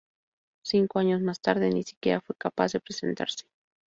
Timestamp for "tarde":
1.41-1.69